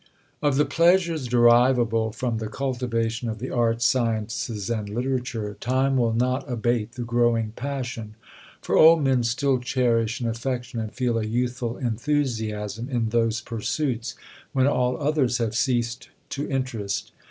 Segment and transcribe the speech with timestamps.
[0.41, 6.13] Of the pleasures derivable from the cultivation of the arts, sciences, and literature, time will
[6.13, 8.15] not abate the growing passion;
[8.63, 14.15] for old men still cherish an affection and feel a youthful enthusiasm in those pursuits,
[14.53, 17.11] when all others have ceased to interest.